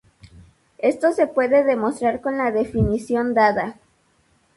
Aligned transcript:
Esto 0.79 1.11
se 1.11 1.27
puede 1.27 1.63
demostrar 1.63 2.21
con 2.21 2.35
la 2.35 2.49
definición 2.49 3.35
dada. 3.35 3.77